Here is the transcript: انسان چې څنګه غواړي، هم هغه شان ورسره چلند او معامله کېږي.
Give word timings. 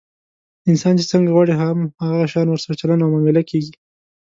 انسان 0.69 0.93
چې 0.99 1.09
څنګه 1.11 1.33
غواړي، 1.35 1.53
هم 1.61 1.77
هغه 2.05 2.25
شان 2.33 2.47
ورسره 2.49 2.79
چلند 2.81 3.01
او 3.03 3.09
معامله 3.13 3.41
کېږي. 3.51 3.73